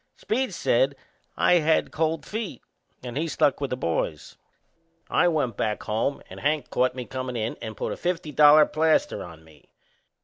[0.17, 0.95] Speed said
[1.37, 2.63] I had cold feet
[3.03, 4.35] and he stuck with the boys.
[5.11, 8.65] I went back alone and Hank caught me comin' in and put a fifty dollar
[8.65, 9.69] plaster on me.